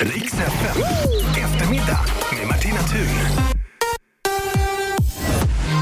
[0.00, 0.82] Riks FM.
[1.44, 1.98] Eftermiddag
[2.38, 3.08] med Martina Thun.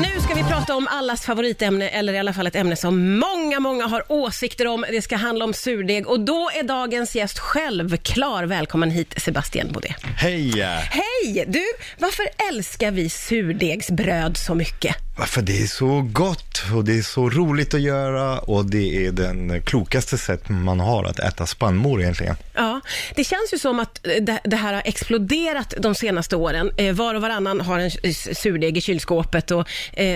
[0.01, 3.61] Nu ska vi prata om allas favoritämne, eller i alla fall ett ämne som många,
[3.61, 4.85] många har åsikter om.
[4.91, 8.45] Det ska handla om surdeg och då är dagens gäst självklar.
[8.45, 9.97] Välkommen hit Sebastian Baudet.
[10.03, 10.61] Hej!
[10.91, 11.45] Hej!
[11.49, 11.65] Du,
[11.99, 15.06] varför älskar vi surdegsbröd så mycket?
[15.19, 19.13] Varför det är så gott och det är så roligt att göra och det är
[19.13, 22.37] den klokaste sätt man har att äta spannmål egentligen.
[22.55, 22.81] Ja,
[23.15, 26.71] det känns ju som att eh, det, här har exploderat de senaste åren.
[26.77, 30.07] Eh, var och varannan har en surdeg i kylskåpet och eh,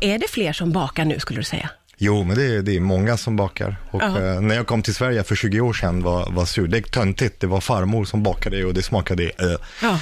[0.00, 1.70] är det fler som bakar nu skulle du säga?
[2.00, 3.76] Jo, men det är, det är många som bakar.
[3.90, 7.40] Och eh, när jag kom till Sverige för 20 år sedan var, var surdeg töntigt.
[7.40, 9.96] Det var farmor som bakade och det smakade eh.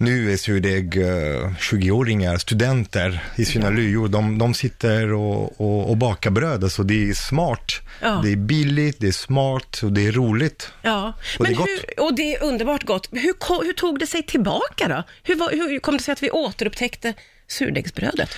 [0.00, 0.06] Ja.
[0.06, 4.08] Nu är surdeg eh, 20-åringar, studenter i sina lyor.
[4.08, 6.64] De, de sitter och, och, och bakar bröd.
[6.64, 8.20] Alltså det är smart, Ja.
[8.24, 10.72] det är billigt, det är smart och det är roligt.
[10.82, 11.68] Ja, Och det men är gott.
[11.68, 13.08] hur, och det är underbart gott.
[13.12, 15.02] Hur, hur tog det sig tillbaka då?
[15.22, 17.14] Hur, hur kom det sig att vi återupptäckte
[17.50, 18.30] surdegsbrödet?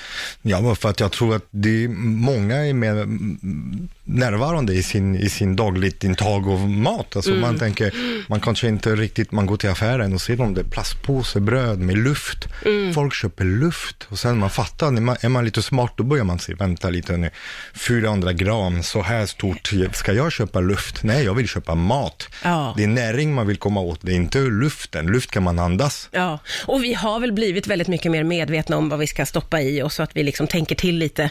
[0.43, 5.17] Ja, för att jag tror att det är många är mer mm, närvarande i sin,
[5.17, 7.17] i sin dagligt intag av mat.
[7.17, 7.95] Alltså man tänker,
[8.29, 11.99] man kanske inte riktigt, man går till affären och ser om det är plastpåsebröd med
[11.99, 12.49] luft.
[12.95, 16.25] Folk köper luft och sen man fattar, när man, är man lite smart då börjar
[16.25, 17.31] man se, vänta lite nu,
[17.75, 21.03] 400 gram, så här stort, ska jag köpa luft?
[21.03, 22.29] Nej, jag vill köpa mat.
[22.45, 22.75] Ja.
[22.77, 25.07] Det är näring man vill komma åt, det är inte luften.
[25.07, 26.09] Luft kan man andas.
[26.13, 29.61] Ja, och vi har väl blivit väldigt mycket mer medvetna om vad vi ska stoppa
[29.61, 31.31] i oss så att vi liksom tänker till lite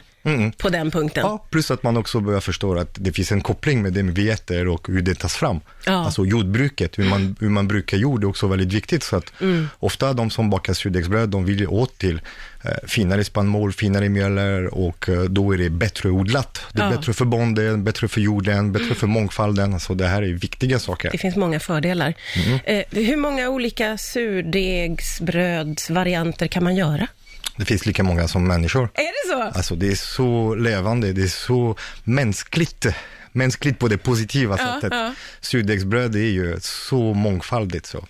[0.58, 1.24] på den punkten.
[1.26, 4.30] Ja, plus att man också börjar förstå att det finns en koppling med det vi
[4.30, 5.60] äter och hur det tas fram.
[5.86, 6.06] Ja.
[6.06, 9.04] Alltså jordbruket, hur man, hur man brukar jord är också väldigt viktigt.
[9.04, 9.68] Så att Mm.
[9.80, 12.22] ofta de som bakar surdegsbröd, de vill ju åt till
[12.64, 16.62] eh, finare spannmål, finare mjöler och eh, då är det bättre odlat.
[16.74, 16.98] Det är Ja.
[16.98, 19.74] bättre för bonden, bättre för jorden, bättre för mångfalden.
[19.74, 21.10] Alltså det här är viktiga saker.
[21.12, 22.14] Det finns många fördelar.
[22.46, 22.60] Mm.
[22.66, 27.08] Eh, hur många olika surdegsbrödsvarianter kan man göra?
[27.58, 28.90] Det finns lika många som människor.
[28.94, 29.58] Är det så?
[29.58, 32.86] Alltså det är så levande, det är så mänskligt.
[33.32, 34.94] Mänskligt på det positiva Ja, sättet.
[34.94, 35.14] ja.
[35.42, 38.06] Surdegsbröd är ju så mångfaldigt så.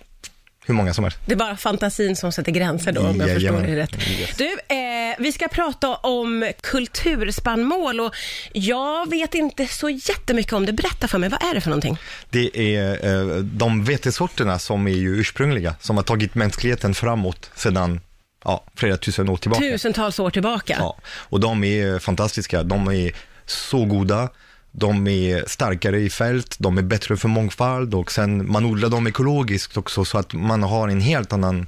[0.66, 1.18] Hur många som helst.
[1.26, 3.60] Det är bara fantasin som sätter gränser då, om jag Jajamän.
[3.60, 4.08] förstår det rätt.
[4.20, 4.30] Yes.
[4.36, 4.44] Du,
[4.74, 8.14] eh, vi ska prata om kulturspannmål och
[8.52, 10.72] jag vet inte så jättemycket om det.
[10.72, 11.96] Berätta för mig, vad är det för någonting?
[12.30, 18.00] Det är eh, de vetesorterna som är ju ursprungliga, som har tagit mänskligheten framåt sedan
[18.44, 19.62] ja, flera tusen år tillbaka.
[19.62, 20.76] Tusentals år tillbaka.
[20.78, 22.62] Ja, och de är fantastiska.
[22.62, 23.12] De är
[23.46, 24.28] så goda.
[24.72, 29.06] De är starkare i fält, de är bättre för mångfald och sen man odlar dem
[29.06, 31.66] ekologiskt också så att man har en helt annan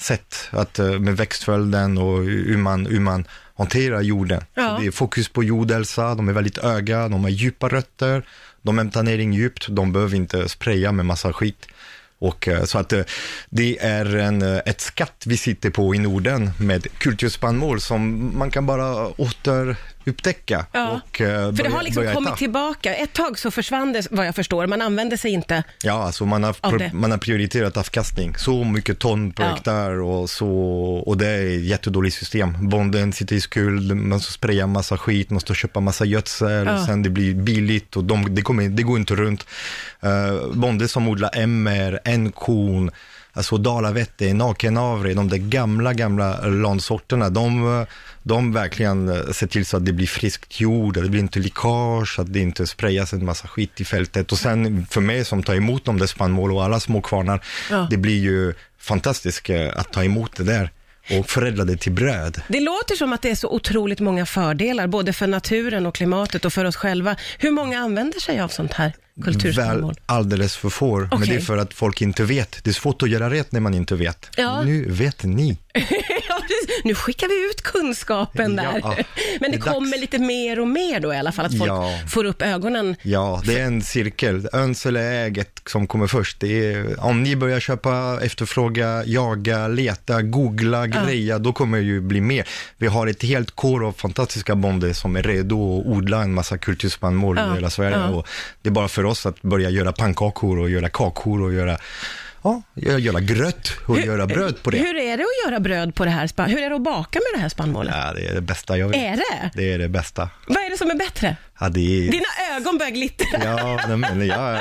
[0.00, 3.24] sätt att, eh, med växtföljden och hur man, hur man
[3.56, 4.44] hanterar jorden.
[4.54, 4.76] Ja.
[4.80, 8.26] Det är fokus på jordhälsa, de är väldigt öga, de har djupa rötter,
[8.62, 11.66] de hämtar näring djupt, de behöver inte spraya med massa skit.
[12.24, 13.02] Och, eh, så att eh,
[13.50, 18.50] det är en, eh, ett skatt vi sitter på i Norden med kulturspannmål som man
[18.50, 20.66] kan bara åter återupptäcka.
[20.72, 22.36] Ja, och, eh, För det börja- har liksom börja kommit äta.
[22.36, 22.94] tillbaka.
[22.94, 24.66] Ett tag så försvann det, vad jag förstår.
[24.66, 25.62] Man använde sig inte.
[25.82, 26.90] Ja, alltså man har, det.
[26.92, 28.34] man har prioriterat avkastning.
[28.36, 29.50] Så mycket ton per Ja.
[29.50, 30.48] hektar och, så,
[31.06, 32.68] och det är ett jättedåligt system.
[32.68, 36.86] Bonden sitter i skuld, man måste spraya massa skit, måste köpa massa gödsel, Ja.
[36.86, 39.46] sen det blir billigt och de, det, kommer, det går inte runt.
[40.04, 42.00] Uh, bonden som odlar MR,
[43.36, 47.86] alltså dalavette, nakenavre, de där gamla, gamla landsorterna, de,
[48.22, 51.38] de verkligen eh, ser till så att det blir friskt jord, att det blir inte
[51.38, 54.32] läckage, att det inte sprayas en massa skit i fältet.
[54.32, 57.86] Och sen för mig som tar emot de där spannmål och alla små kvarnar, Ja.
[57.90, 60.70] det blir ju fantastiskt eh, att ta emot det där
[61.18, 62.40] och förädla det till bröd.
[62.48, 66.44] Det låter som att det är så otroligt många fördelar, både för naturen och klimatet
[66.44, 67.16] och för oss själva.
[67.38, 68.92] Hur många använder sig av sånt här?
[69.16, 71.26] Väl alldeles för få, men Okej.
[71.28, 72.64] det är för att folk inte vet.
[72.64, 74.30] Det är svårt att göra rätt när man inte vet.
[74.36, 74.62] Ja.
[74.62, 75.58] Nu vet ni.
[76.84, 78.80] Nu skickar vi ut kunskapen där.
[78.82, 78.96] Ja,
[79.40, 80.00] Men det, det kommer dags.
[80.00, 81.98] lite mer och mer då i alla fall, att folk Ja.
[82.08, 82.96] får upp ögonen.
[83.02, 84.48] Ja, det är en cirkel.
[84.52, 86.42] Öns eller äget som kommer först.
[86.42, 92.20] Är, om ni börjar köpa, efterfråga, jaga, leta, googla, greja, då kommer det ju bli
[92.20, 92.48] mer.
[92.76, 96.58] Vi har ett helt kår av fantastiska bonder som är redo att odla en massa
[96.58, 97.96] kulturspannmål i hela Sverige.
[98.08, 98.26] Och
[98.62, 101.78] det är bara för oss att börja göra pannkakor och göra kakor och göra,
[102.42, 104.78] ja, göra, gröt och göra bröd på det.
[104.78, 107.18] Hur är det att göra bröd på det här span- Hur är det att baka
[107.18, 107.94] med det här spannmålet?
[107.96, 108.96] Ja, det är det bästa jag vet.
[108.96, 109.50] Är det?
[109.54, 110.28] Det är det bästa.
[110.48, 111.36] Vad är det som är bättre?
[111.60, 112.12] Ja, det är...
[112.12, 112.24] Dina
[112.56, 113.26] ögon börjar glittra.
[113.44, 114.52] Ja, nej, men, ja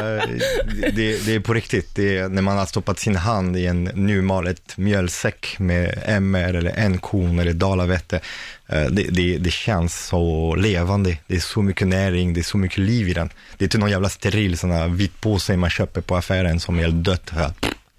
[0.93, 1.95] det, det är på riktigt.
[1.95, 6.71] Det är när man har stoppat sin hand i en nymalet mjölsäck med MR eller
[6.71, 8.19] en kon eller dalavette.
[8.69, 11.17] Eh, Det, det, det känns så levande.
[11.27, 13.29] Det är så mycket näring, det är så mycket liv i den.
[13.57, 16.77] Det är inte någon jävla steril sån här vit påse man köper på affären som
[16.77, 17.29] är helt dött.
[17.29, 17.51] Här.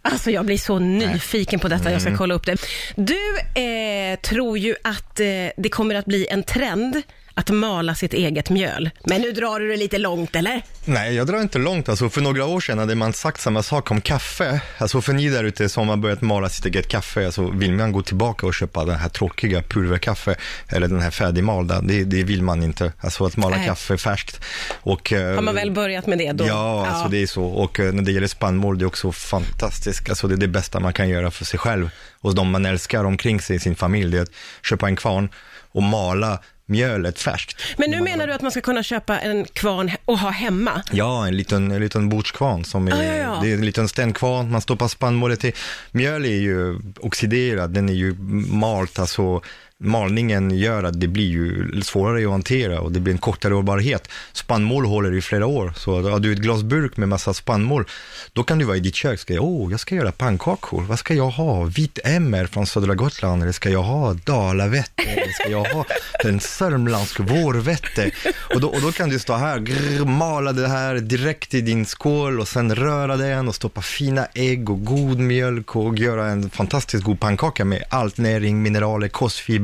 [0.02, 2.00] Alltså jag blir så nyfiken på detta, jag Mm.
[2.00, 2.56] ska kolla upp det.
[2.96, 3.14] Du
[3.62, 5.26] eh, tror ju att eh,
[5.56, 7.02] det kommer att bli en trend
[7.34, 8.90] att mala sitt eget mjöl.
[9.04, 10.62] Men nu drar du det lite långt, eller?
[10.84, 11.88] Nej, jag drar inte långt.
[11.88, 14.60] Alltså, för några år sedan hade man sagt samma sak om kaffe.
[14.78, 17.92] Alltså för ni där ute som har börjat mala sitt eget kaffe, alltså vill man
[17.92, 20.34] gå tillbaka och köpa den här tråkiga pulverkaffe
[20.68, 22.92] eller den här färdigmalda, det, det vill man inte.
[23.00, 23.66] Alltså att mala Nej.
[23.66, 24.40] kaffe färskt.
[24.80, 26.46] Och, eh, Har man väl börjat med det då?
[26.46, 27.44] Ja, alltså det är så.
[27.44, 30.08] Och eh, när det gäller spannmål, det är också fantastiskt.
[30.08, 31.90] Alltså det är det bästa man kan göra för sig själv
[32.20, 34.10] och de man älskar omkring sig i sin familj.
[34.10, 34.32] Det är att
[34.62, 35.28] köpa en kvarn
[35.72, 37.62] och mala mjölet färskt.
[37.78, 40.82] Men nu menar du att man ska kunna köpa en kvarn och ha hemma?
[40.92, 43.38] Ja, en liten, en liten bordskvarn som är, Ah, ja, ja.
[43.42, 45.52] det är en liten stänkvarn, man stoppar spannmålet i.
[45.92, 48.14] Mjöl är ju oxiderad, den är ju
[48.48, 49.42] malt, alltså
[49.80, 54.08] malningen gör att det blir ju svårare att hantera och det blir en kortare hållbarhet.
[54.32, 57.84] Spannmål håller i flera år, så har du ett glas burk med massa spannmål,
[58.32, 60.98] då kan du vara i ditt kök och säga, åh, jag ska göra pannkakor, vad
[60.98, 61.64] ska jag ha?
[61.64, 65.84] Vit emmer från södra Gotland, eller ska jag ha dalavete, eller ska jag ha
[66.24, 68.10] en sörmlandsk vårvete?
[68.54, 71.86] Och då, och då kan du stå här, grr, mala det här direkt i din
[71.86, 76.50] skål och sen röra den och stoppa fina ägg och god mjölk och göra en
[76.50, 79.08] fantastiskt god pannkaka med allt näring, mineraler,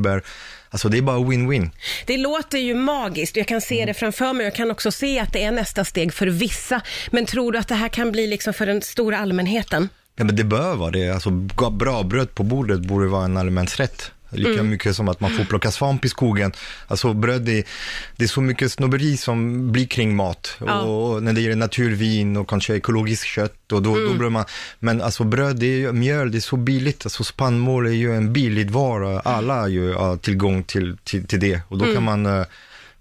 [0.01, 0.23] kostfiber.
[0.69, 1.69] Alltså det är bara win-win.
[2.05, 4.45] Det låter ju magiskt, jag kan se det framför mig.
[4.45, 6.81] Jag kan också se att det är nästa steg för vissa.
[7.11, 9.89] Men tror du att det här kan bli liksom för den stora allmänheten?
[10.15, 11.09] Ja, men det bör vara det.
[11.09, 11.29] Alltså,
[11.71, 14.11] bra bröd på bordet borde vara en allemansrätt.
[14.31, 16.51] Lika mycket som att man får plocka svamp i skogen.
[16.87, 17.67] Alltså bröd, det,
[18.15, 20.57] det är så mycket snobberi som blir kring mat.
[20.65, 20.79] Ja.
[20.81, 23.71] Och när det gäller naturvin och kanske ekologiskt kött.
[23.71, 24.45] Och då, då blir man,
[24.79, 27.05] men alltså bröd, det är, ju- mjöl, det är så billigt.
[27.05, 29.19] Alltså spannmål är ju en billig vara.
[29.19, 31.61] Alla har ju har tillgång till, till, till det.
[31.67, 32.45] Och då kan man eh,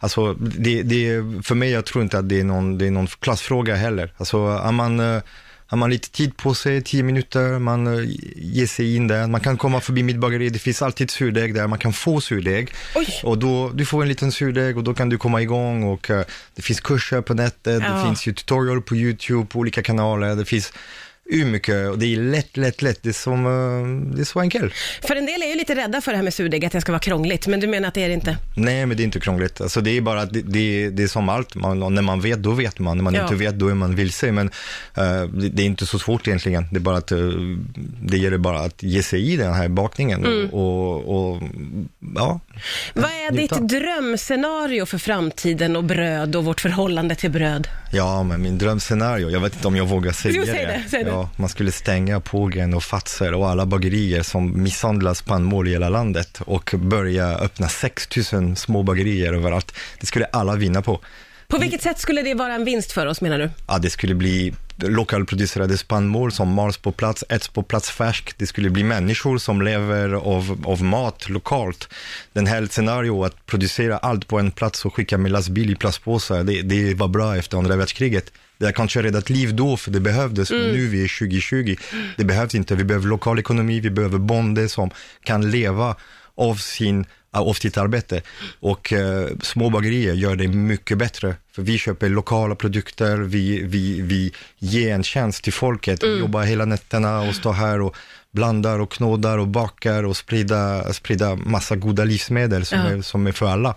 [0.03, 3.07] Alltså, det, det, för mig, jag tror inte att det är någon, det är någon
[3.07, 4.13] klassfråga heller.
[4.17, 5.23] Alltså, är man, eh,
[5.71, 8.05] har man lite tid på sig, tio minuter, man eh,
[8.37, 9.27] ger sig in där.
[9.27, 12.71] Man kan komma förbi mitt bageri, det finns alltid surdeg där, man kan få surdeg.
[12.95, 13.21] Oj.
[13.25, 16.25] Och då, du får en liten surdeg och då kan du komma igång och eh,
[16.55, 17.91] det finns kurser på nätet, Ja.
[17.95, 20.73] det finns ju tutorial på YouTube, på olika kanaler, det finns
[21.31, 24.41] hur mycket, och det är lätt, lätt, lätt, det är, som, eh, det är så
[24.41, 24.75] enkelt.
[25.03, 26.93] För en del är ju lite rädda för det här med surdeg, att det ska
[26.93, 27.47] vara krångligt.
[27.47, 28.37] Men du menar att det är det inte?
[28.57, 29.61] Nej, men det är inte krångligt.
[29.61, 31.55] Alltså, det är bara att det, det, det är som allt.
[31.55, 32.97] Man, när man vet, då vet man.
[32.97, 33.23] När man Ja.
[33.23, 34.33] inte vet, då är man vilse.
[34.33, 34.51] Men
[34.95, 36.67] eh, det, det är inte så svårt egentligen.
[36.71, 37.59] Det är bara att uh,
[38.03, 40.25] det gäller bara att ge sig i den här bakningen.
[40.25, 40.51] Mm.
[40.51, 41.43] Och, och,
[42.15, 42.41] ja.
[42.95, 47.69] Vad är ditt drömscenario för framtiden och bröd och vårt förhållande till bröd?
[47.93, 51.05] ja, men min drömscenario, jag vet inte om jag vågar säga Jo, säg det, säg
[51.05, 51.11] det.
[51.11, 55.89] Ja, man skulle stänga Pågen och Fazer och alla bagerier som misshandlar spannmål i hela
[55.89, 59.75] landet och börja öppna 6000 små bagerier överallt.
[60.01, 61.01] Det skulle alla vinna på.
[61.49, 63.51] På vilket sätt skulle det vara en vinst för oss menar du?
[63.69, 68.35] Ja, det skulle bli lokalproducerade spannmål som mals på plats, äts på plats färsk.
[68.39, 71.89] Det skulle bli människor som lever av, av mat lokalt.
[72.33, 76.45] Den här scenario att producera allt på en plats och skicka med lastbil i plastpåsar,
[76.45, 78.33] det, det var bra efter andra världskriget.
[78.59, 81.77] Det har kanske räddat liv då, för det behövdes, men nu vi är 2020.
[82.17, 82.75] Det behövs inte.
[82.75, 84.91] Vi behöver lokal ekonomi, vi behöver bonde som
[85.25, 85.97] kan leva
[86.41, 88.23] av sin av sitt arbete.
[88.61, 91.35] Och eh, små bagerier gör det mycket bättre.
[91.55, 96.03] För vi köper lokala produkter, vi, vi, vi ger en tjänst till folket.
[96.03, 97.97] Vi jobbar hela nätterna och står här och
[98.33, 102.89] blandar och knådar och bakar och sprida, sprida massa goda livsmedel som, Ja.
[102.89, 103.75] är, som är för alla.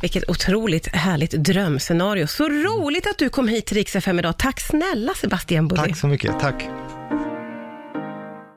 [0.00, 2.26] Vilket otroligt härligt drömscenario.
[2.26, 4.38] Så roligt att du kom hit till Rix FM idag.
[4.38, 5.82] Tack snälla Sebastian Bulli.
[5.82, 6.64] Tack så mycket, tack.